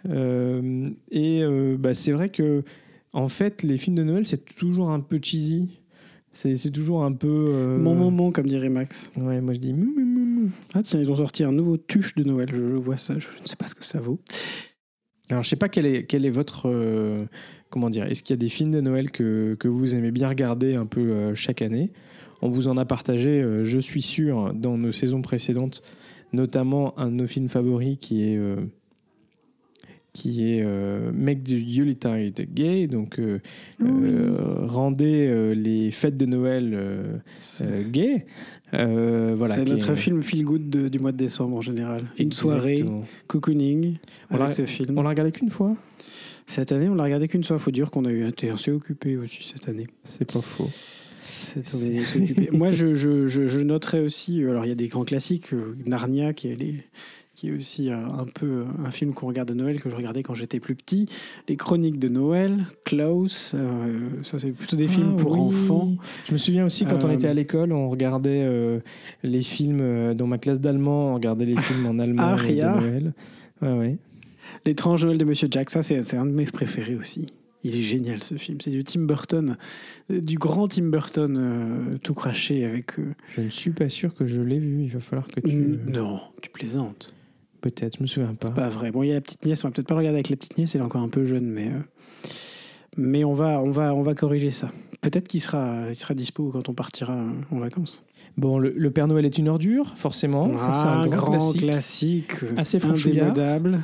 [0.09, 2.63] Euh, et euh, bah, c'est vrai que,
[3.13, 5.69] en fait, les films de Noël, c'est toujours un peu cheesy.
[6.33, 7.77] C'est toujours un peu.
[7.81, 9.11] Mon moment, comme dirait Max.
[9.17, 9.75] Ouais, moi je dis.
[10.75, 12.49] Ah tiens, ils ont sorti un nouveau tuche de Noël.
[12.53, 14.21] Je, vois ça, je ne sais pas ce que ça vaut.
[15.29, 16.73] Alors, je sais pas quel est, quel est votre.
[17.69, 20.29] comment dire Est-ce qu'il y a des films de Noël que, que vous aimez bien
[20.29, 21.91] regarder un peu chaque année?
[22.43, 25.83] On vous en a partagé, euh, je suis sûr, dans nos saisons précédentes,
[26.33, 28.57] notamment un de nos films favoris qui est euh,
[30.13, 33.39] qui est euh, Make the Yuletide Gay, donc euh,
[33.81, 36.73] euh, rendez les fêtes de Noël.
[38.75, 42.05] Euh, voilà, c'est notre est- film feel good de- du mois de décembre en général.
[42.19, 42.83] Une soirée,
[43.29, 43.97] cocooning,
[44.31, 44.99] On avec l'a- ce film.
[44.99, 45.77] On l'a regardé qu'une fois
[46.49, 47.59] Cette année, on l'a regardé qu'une fois.
[47.61, 49.87] Faut dire qu'on a eu été assez occupé aussi cette année.
[50.03, 50.69] C'est pas faux.
[52.53, 54.43] Moi, je, je, je, je noterais aussi.
[54.43, 55.53] euh, Alors, il y a des grands classiques.
[55.53, 56.83] euh, Narnia, qui est, les-
[57.37, 60.23] qui est aussi euh, un peu un film qu'on regarde à Noël, que je regardais
[60.23, 61.07] quand j'étais plus petit.
[61.49, 63.53] Les Chroniques de Noël, Klaus.
[63.55, 65.41] euh, ça, c'est plutôt des films Ah pour oui.
[65.41, 65.93] enfants.
[66.27, 68.81] Je me souviens aussi quand on était à l'école, on regardait euh,
[69.23, 72.77] les films dans ma classe d'allemand, on regardait les films en allemand Aria.
[72.77, 73.13] de Noël.
[73.63, 73.97] Ouais, ouais.
[74.67, 77.33] L'étrange Noël de Monsieur Jack, ça, c'est un de mes préférés aussi.
[77.63, 78.59] Il est génial ce film.
[78.63, 79.57] C'est du Tim Burton,
[80.11, 82.99] euh, du grand Tim Burton euh, tout craché avec.
[82.99, 84.83] euh, Je ne suis pas sûr que je l'ai vu.
[84.85, 85.79] Il va falloir que tu.
[85.87, 87.15] Non, tu plaisantes.
[87.61, 88.51] Peut-être, je me souviens pas.
[88.51, 88.91] Pas vrai.
[88.91, 89.63] Bon, il y a la petite nièce.
[89.65, 90.75] On va peut-être pas regarder avec la petite nièce.
[90.75, 91.81] Elle est encore un peu jeune, mais euh,
[92.97, 94.71] mais on va on va on va corriger ça.
[95.03, 98.03] Peut-être qu'il sera il sera dispo quand on partira en vacances.
[98.39, 100.57] Bon, le, le Père Noël est une ordure, forcément.
[100.57, 101.61] ça, c'est un Ah, grand, classique.
[101.61, 103.81] classique, Assez indémodable.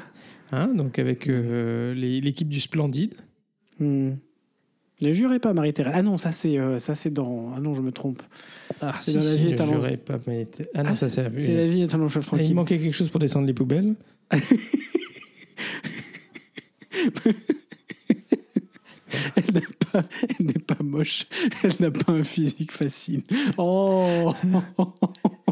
[0.52, 3.14] Hein, donc avec euh, l'équipe du Splendide.
[3.78, 4.12] Hmm.
[5.02, 5.92] Ne jurez pas, Marie-Thérèse.
[5.94, 7.52] Ah non, ça c'est euh, ça c'est dans.
[7.54, 8.22] Ah non, je me trompe.
[8.80, 10.18] Ah, C'est si, dans la si, vie je est un jurais pas.
[10.26, 10.48] Mais...
[10.74, 12.46] Ah non, ça c'est la C'est la vie est un long fleuve Ah, tranquille.
[12.48, 13.94] Il manquait quelque chose pour descendre les poubelles.
[19.36, 19.60] Elle n'a
[19.92, 20.02] pas,
[20.38, 21.26] elle n'est pas moche.
[21.62, 23.22] Elle n'a pas un physique facile.
[23.56, 24.34] Oh.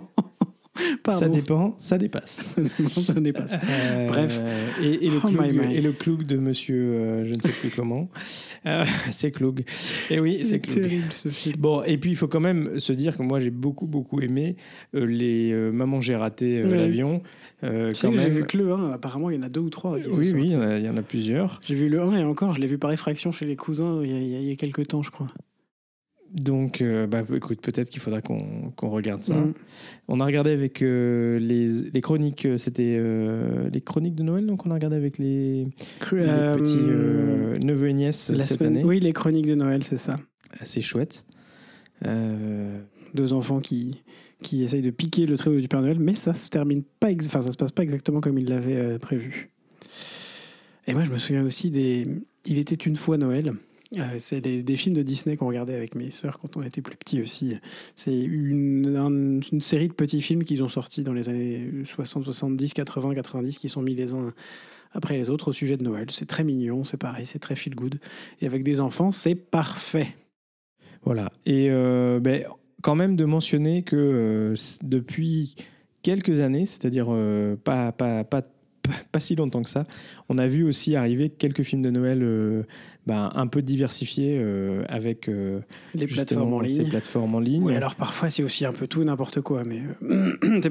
[1.03, 1.21] Pardon.
[1.21, 2.57] Ça dépend, ça dépasse.
[2.89, 3.15] ça ça.
[3.15, 4.41] Euh, Bref.
[4.83, 5.75] Et, et le Oh cloug, my my.
[5.77, 8.09] et le cloug de monsieur, euh, je ne sais plus comment.
[8.67, 9.65] Euh, c'est cloug.
[10.11, 11.57] Et oui, c'est terrible ce film.
[11.59, 14.57] Bon, et puis il faut quand même se dire que moi j'ai beaucoup beaucoup aimé
[14.93, 17.23] les Maman j'ai raté l'avion.
[17.61, 18.29] Quand que J'ai même.
[18.31, 18.91] vu que le 1.
[18.93, 19.99] Apparemment, il y en a deux ou trois.
[19.99, 21.61] qui Oui, oui, il y, en a, il y en a plusieurs.
[21.65, 24.11] J'ai vu le 1 et encore, je l'ai vu par effraction chez les cousins il
[24.11, 25.29] y a, il y a- il y a quelques temps, je crois.
[26.35, 29.37] Donc, euh, bah, écoute, peut-être qu'il faudra qu'on regarde ça.
[29.37, 29.55] Mm.
[30.09, 34.45] On a regardé avec euh, les, les chroniques, euh, c'était euh, les chroniques de Noël,
[34.45, 35.69] donc on a regardé avec les, les
[36.57, 38.85] petits neveux et nièces la cette semaine- année.
[38.85, 40.19] Oui, les chroniques de Noël, c'est ça.
[40.61, 41.25] Assez chouette.
[43.15, 44.03] Deux enfants qui,
[44.43, 47.43] qui essayent de piquer le trio du Père Noël, mais ça se termine pas, enfin,
[47.43, 49.51] ça se passe pas exactement comme ils l'avaient prévu.
[50.89, 52.09] Et moi, je me souviens aussi des
[52.45, 53.55] Il était une fois Noël.
[53.97, 56.97] Euh, c'est des, films de Disney qu'on regardait avec mes sœurs quand on était plus
[56.97, 57.57] petits aussi.
[57.97, 62.25] C'est une, un- une série de petits films qu'ils ont sortis dans les années 60,
[62.25, 64.33] 70, 80, 90 qui sont mis les uns
[64.93, 66.07] après les autres au sujet de Noël.
[66.11, 67.99] C'est très mignon, c'est pareil, c'est très feel good.
[68.41, 70.15] Et avec des enfants, c'est parfait.
[71.05, 71.31] Voilà.
[71.47, 72.45] Et euh, ben,
[72.83, 75.57] quand même de mentionner que euh, depuis
[76.03, 77.09] quelques années, c'est-à-dire
[77.65, 78.43] pas, pas, pas,
[79.13, 79.85] pas, si longtemps que ça,
[80.29, 82.63] on a vu aussi arriver quelques films de Noël euh,
[83.07, 85.61] ben, un peu diversifiés euh, avec euh,
[85.95, 86.89] Les plateformes en ces ligne.
[86.91, 87.63] plateformes en ligne.
[87.63, 89.81] Oui, alors parfois c'est aussi un peu tout et n'importe quoi, mais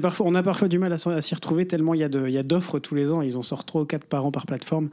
[0.00, 2.32] parfois, on a parfois du mal à, s'y retrouver tellement il y a de- il
[2.32, 4.46] y a d'offres tous les ans, ils en sortent trois ou quatre par an par
[4.46, 4.88] plateforme.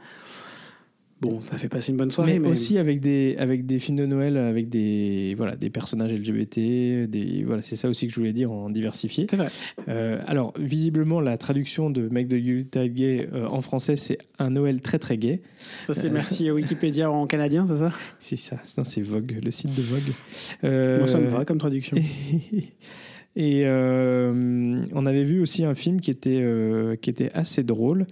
[1.22, 3.98] Bon, ça fait passer une bonne soirée, mais, mais, aussi avec des, avec des films
[3.98, 8.20] de Noël, avec des, voilà, des personnages LGBT, des, voilà, c'est ça aussi que je
[8.20, 9.28] voulais dire en diversifié.
[9.30, 9.50] c'est vrai.
[9.88, 14.50] Euh, alors, visiblement, la traduction de Make the Yuletide Gay euh, en français, c'est un
[14.50, 15.42] Noël très très gay.
[15.84, 17.92] Ça c'est merci à Wikipédia en canadien, c'est ça?
[18.20, 20.14] C'est ça, non, c'est Vogue, le site de Vogue.
[20.64, 21.98] Euh, Bon, ça me va comme traduction.
[23.36, 28.08] Et euh, on avait vu aussi un film qui était, euh, qui était assez drôle,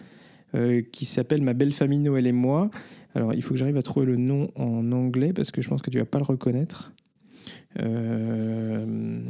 [0.55, 2.69] euh, qui s'appelle Ma belle famille Noël et moi.
[3.15, 5.81] Alors, il faut que j'arrive à trouver le nom en anglais parce que je pense
[5.81, 6.91] que tu vas pas le reconnaître.
[7.79, 9.21] Euh,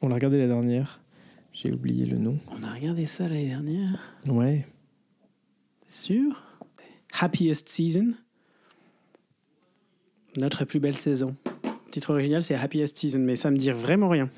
[0.00, 1.00] on l'a regardé la dernière.
[1.52, 2.38] J'ai oublié le nom.
[2.48, 4.66] On a regardé ça l'année dernière, Ouais.
[5.86, 6.42] t'es sûr?
[7.20, 8.12] Happiest Season
[10.38, 11.36] Notre plus belle saison.
[11.64, 14.30] Le titre original c'est Happiest Season, mais ça me dit vraiment rien.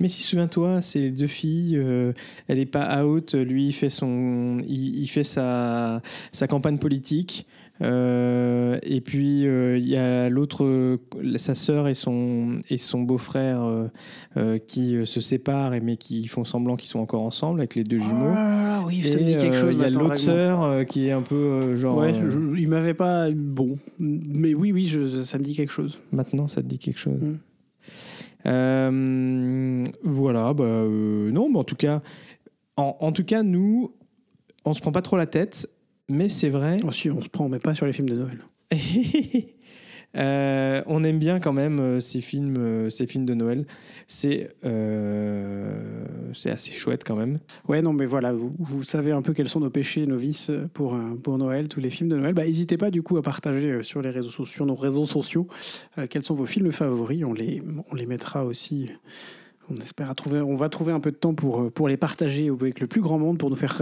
[0.00, 1.76] Mais si souviens-toi, c'est les deux filles.
[1.76, 2.12] euh,
[2.48, 3.34] elle est pas out.
[3.34, 6.00] Lui, il fait son, il, il fait sa,
[6.32, 7.46] sa campagne politique.
[7.82, 10.98] Euh, et puis euh, il y a l'autre,
[11.36, 13.88] sa sœur et son et son beau-frère
[14.36, 17.98] euh, qui se séparent, mais qui font semblant qu'ils sont encore ensemble avec les deux
[17.98, 18.32] jumeaux.
[18.36, 19.74] Ah, oui, ça me dit quelque chose.
[19.74, 21.96] Il y a l'autre sœur qui est un peu genre.
[21.98, 25.98] Ouais, je- il m'avait pas bon, mais oui, oui, je, ça me dit quelque chose.
[26.12, 27.20] Maintenant, ça te dit quelque chose.
[27.20, 27.36] Mm.
[28.46, 32.00] Euh, voilà, bah, euh, non, mais en tout cas,
[32.76, 33.92] en, en tout cas, nous,
[34.64, 35.68] on se prend pas trop la tête,
[36.10, 36.76] mais c'est vrai.
[36.84, 38.38] Oh, si, on se prend, mais pas sur les films de Noël.
[40.16, 43.64] Euh, on aime bien quand même euh, ces films, euh, ces films de Noël.
[44.08, 44.50] C'est
[46.32, 47.38] c'est assez chouette quand même.
[47.68, 50.50] Ouais, non, mais voilà, vous, vous savez un peu quels sont nos péchés, nos vices
[50.74, 52.34] pour, pour Noël, tous les films de Noël.
[52.34, 55.46] Bah, n'hésitez pas du coup à partager sur les réseaux sociaux, nos réseaux sociaux,
[56.08, 57.24] quels sont vos films favoris.
[57.24, 58.90] On les, on les mettra aussi.
[59.70, 62.48] On espère à trouver, on va trouver un peu de temps pour, pour les partager
[62.48, 63.80] avec le plus grand monde pour nous faire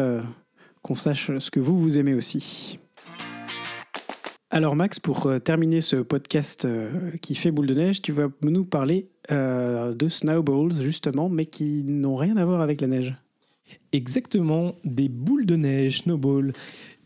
[0.82, 2.78] qu'on sache ce que vous vous aimez aussi.
[4.50, 8.28] Alors Max, pour euh, terminer ce podcast euh, qui fait boule de neige, tu vas
[8.42, 13.14] nous parler euh, de snowballs justement, mais qui n'ont rien à voir avec la neige.
[13.92, 16.52] Exactement, des boules de neige, snowball.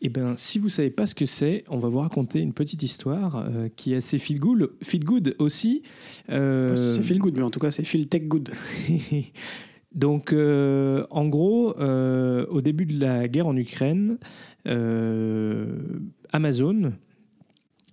[0.00, 2.82] Eh bien, si vous savez pas ce que c'est, on va vous raconter une petite
[2.82, 5.82] histoire euh, qui est assez feel good, feel good aussi.
[6.28, 8.50] Euh, C'est feel good, mais en tout cas c'est feel tech good.
[9.94, 14.18] Donc, euh, en gros, euh, au début de la guerre en Ukraine,
[14.66, 15.66] euh,
[16.32, 16.92] Amazon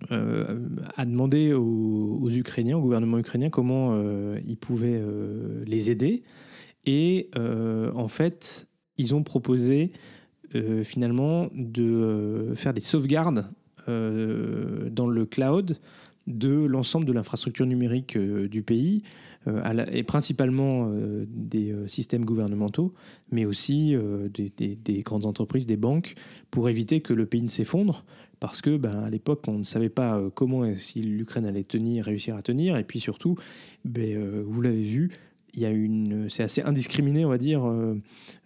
[0.08, 4.02] a demandé aux, Ukrainiens, au gouvernement ukrainien, comment
[4.46, 4.98] ils pouvaient
[5.66, 6.22] les aider.
[6.86, 9.92] Et en fait, ils ont proposé
[10.84, 13.44] finalement de faire des sauvegardes
[13.86, 15.76] dans le cloud
[16.26, 19.02] de l'ensemble de l'infrastructure numérique du pays,
[19.46, 22.92] la- et principalement euh, des euh, systèmes gouvernementaux,
[23.32, 26.14] mais aussi euh, des, des- des grandes entreprises, des banques,
[26.50, 28.04] pour éviter que le pays ne s'effondre,
[28.38, 31.64] parce que ben, à l'époque, on ne savait pas euh, comment et si l'Ukraine allait
[31.64, 33.36] tenir, réussir à tenir, et puis surtout,
[33.84, 35.10] ben, euh, vous l'avez vu,
[36.28, 37.96] c'est assez indiscriminé, on va dire, euh,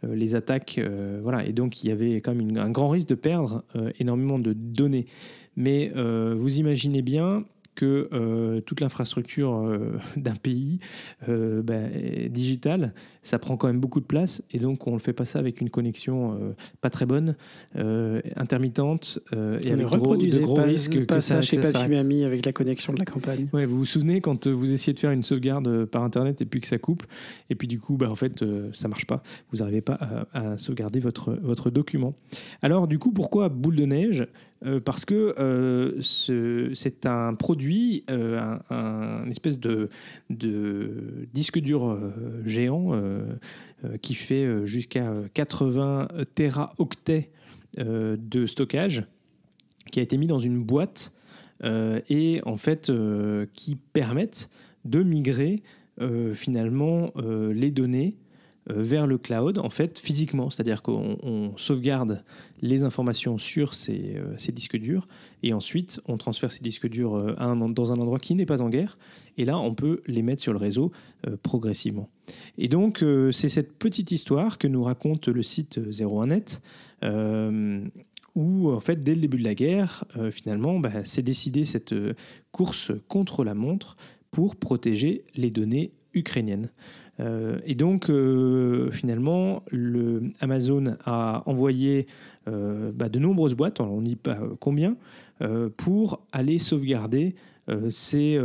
[0.05, 3.09] euh, les attaques, euh, voilà, et donc il y avait quand même un grand risque
[3.09, 5.05] de perdre euh, énormément de données.
[5.57, 10.79] Mais euh, vous imaginez bien que euh, toute l'infrastructure euh, d'un pays
[11.29, 14.99] euh, ben, est digitale, ça prend quand même beaucoup de place et donc on ne
[14.99, 17.37] fait pas ça avec une connexion pas très bonne,
[18.37, 21.59] intermittente et ne avec de gros, pas, risques pas que ça ça, chez.
[21.59, 23.49] Papy avec la connexion de la campagne.
[23.53, 26.61] Ouais, vous vous souvenez quand vous essayez de faire une sauvegarde par internet et puis
[26.61, 27.05] que ça coupe
[27.51, 29.99] et puis du coup bah, en fait ça marche pas vous n'arrivez pas
[30.33, 32.15] à, à sauvegarder votre, votre document
[32.63, 34.27] alors du coup pourquoi boule de neige?
[34.65, 39.91] Euh, parce que euh, ce- c'est un produit euh, un, espèce de,
[40.31, 41.99] de disque dur
[42.45, 42.93] géant
[44.01, 47.31] qui fait jusqu'à euh, 80 téraoctets
[47.79, 49.05] euh, de stockage
[49.93, 51.13] qui a été mis dans une boîte
[52.09, 52.91] et en fait
[53.53, 54.51] qui permettent
[54.85, 55.63] de migrer
[56.33, 57.13] finalement
[57.53, 58.15] les données
[58.67, 60.51] vers le cloud en fait physiquement.
[60.51, 62.25] C'est-à-dire qu'on on sauvegarde
[62.63, 65.07] les informations sur ces, euh, ces disques durs
[65.43, 67.35] et ensuite on transfère ces disques durs euh,
[67.69, 68.99] dans un endroit qui n'est pas en guerre.
[69.37, 70.93] Et là on peut les mettre sur le réseau
[71.27, 72.09] euh, progressivement.
[72.57, 76.61] Et donc euh, c'est cette petite histoire que nous raconte le site 01net
[77.05, 77.85] euh,
[78.35, 81.93] où, en fait, dès le début de la guerre, euh, finalement, bah, c'est décidé cette
[81.93, 82.15] euh,
[82.51, 83.97] course contre la montre
[84.31, 86.71] pour protéger les données ukrainiennes.
[87.21, 92.07] Euh, et donc, euh, finalement, le Amazon a envoyé
[92.49, 94.97] euh, bah, de nombreuses boîtes, on ne dit pas combien,
[95.77, 97.35] pour aller sauvegarder
[97.91, 98.41] ces,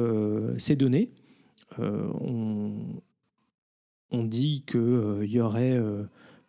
[0.76, 1.12] données.
[1.80, 2.72] On,
[4.12, 5.80] on dit qu'il y aurait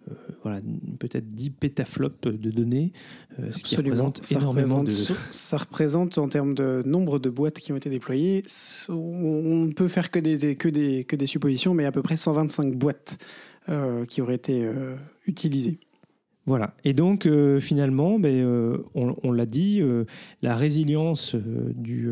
[0.08, 0.60] euh, voilà,
[0.98, 2.92] peut-être 10 pétaflops de données,
[3.38, 5.14] euh, ce qui représente Ça énormément représente, de...
[5.30, 8.42] ça représente en termes de nombre de boîtes qui ont été déployées,
[8.88, 8.94] on
[9.50, 12.16] on ne peut faire que des, que, des, que des suppositions, mais à peu près
[12.16, 13.18] 125 boîtes
[13.68, 15.78] euh, qui auraient été euh, utilisées.
[16.50, 16.74] Voilà.
[16.82, 20.04] Et donc, euh, finalement, ben, euh, on, on l'a dit, euh,
[20.42, 22.08] la résilience du,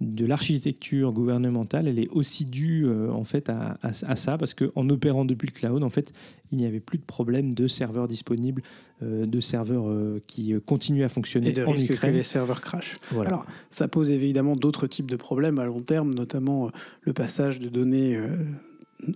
[0.00, 4.88] de l'architecture gouvernementale, elle est aussi due en fait à, à- à ça, parce qu'en
[4.88, 6.14] opérant depuis le cloud, en fait,
[6.50, 8.62] il n'y avait plus de problème de serveurs disponibles,
[9.02, 9.84] de serveurs
[10.26, 12.94] qui continuent à fonctionner Et de en risque que les serveurs crashent.
[13.10, 13.28] Voilà.
[13.28, 16.70] Alors, ça pose évidemment d'autres types de problèmes à long terme, notamment
[17.02, 18.18] le passage de données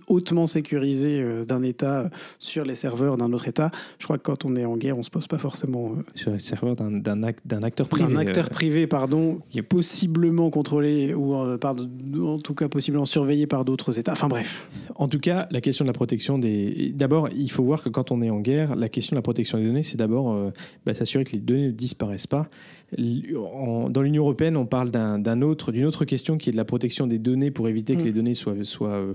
[0.07, 3.69] hautement sécurisées euh, d'un État euh, sur les serveurs d'un autre État.
[3.99, 6.31] Je crois que quand on est en guerre, on se pose pas forcément euh, sur
[6.31, 8.13] les serveurs d'un- d'un ac- d'un acteur privé.
[8.13, 11.75] un acteur privé, pardon, qui est possiblement contrôlé ou par,
[12.21, 14.13] en tout cas possiblement surveillé par d'autres États.
[14.13, 14.69] Enfin bref.
[14.95, 16.91] En tout cas, la question de la protection des.
[16.95, 19.57] D'abord, il faut voir que quand on est en guerre, la question de la protection
[19.57, 20.51] des données, c'est d'abord euh,
[20.85, 22.47] bah, s'assurer que les données ne disparaissent pas.
[22.97, 27.07] Dans l'Union européenne, on parle d'un autre, d'une autre question qui est de la protection
[27.07, 28.05] des données pour éviter que Mm.
[28.05, 29.13] les données soient, soient euh,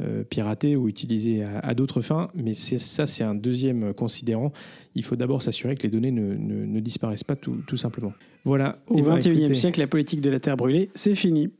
[0.00, 2.28] euh, piratées ou utilisées à, à d'autres fins.
[2.34, 4.52] Mais ça, c'est un deuxième considérant.
[4.94, 8.12] Il faut d'abord s'assurer que les données ne, ne- ne disparaissent pas tout, tout simplement.
[8.44, 8.78] Voilà.
[8.88, 11.50] Au Eh ben, XXIe siècle, la politique de la Terre brûlée, c'est fini.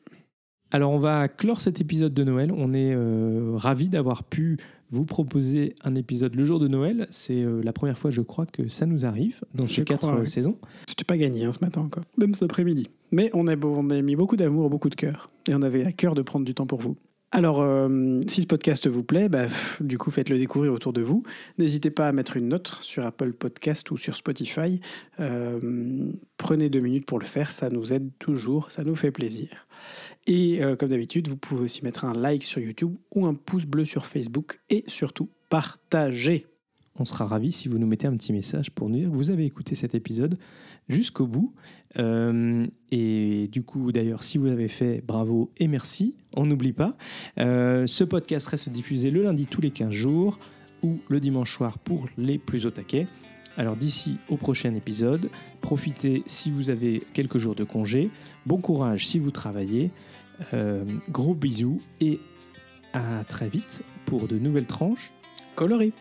[0.73, 2.53] alors on va clore cet épisode de Noël.
[2.57, 4.57] On est euh, ravis d'avoir pu
[4.91, 7.07] vous proposer un épisode le jour de Noël.
[7.11, 9.99] C'est euh, la première fois, je crois, que ça nous arrive dans Je ces quatre
[10.01, 10.27] crois, euh, ouais.
[10.27, 10.57] saisons.
[10.89, 12.89] C'était pas gagné hein, ce matin encore, même cet après-midi.
[13.13, 15.31] Mais on a, on a mis beaucoup d'amour, beaucoup de cœur.
[15.49, 16.97] Et on avait à cœur de prendre du temps pour vous.
[17.33, 19.47] Alors, euh, si ce podcast vous plaît, bah,
[19.79, 21.23] du coup, faites-le découvrir autour de vous.
[21.59, 24.81] N'hésitez pas à mettre une note sur Apple Podcast ou sur Spotify.
[25.21, 29.69] Euh, prenez deux minutes pour le faire, ça nous aide toujours, ça nous fait plaisir.
[30.27, 33.65] Et euh, comme d'habitude, vous pouvez aussi mettre un like sur YouTube ou un pouce
[33.65, 36.50] bleu sur Facebook et surtout partager.
[37.01, 39.31] On sera ravis si vous nous mettez un petit message pour nous dire que vous
[39.31, 40.37] avez écouté cet épisode
[40.91, 41.55] jusqu'au bout.
[41.99, 46.15] Euh, et du coup, d'ailleurs, si vous l'avez fait, bravo et merci.
[46.37, 46.99] On n'oublie pas.
[47.39, 50.39] Euh, ce podcast reste diffusé le lundi tous les 15 jours
[50.83, 53.07] ou le dimanche soir pour les plus au taquet.
[53.57, 55.31] Alors d'ici au prochain épisode,
[55.63, 58.11] profitez si vous avez quelques jours de congé.
[58.45, 59.91] Bon courage si vous travaillez.
[60.53, 62.21] Euh, gros bisous et
[62.93, 65.13] à très vite pour de nouvelles tranches
[65.55, 65.93] coloré.